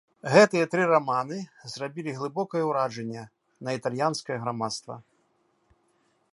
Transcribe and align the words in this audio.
Гэтыя 0.35 0.65
тры 0.71 0.83
раманы 0.91 1.37
зрабілі 1.73 2.15
глыбокае 2.21 2.63
ўражанне 2.69 3.23
на 3.67 3.77
італьянскае 3.81 4.37
грамадства. 4.47 4.95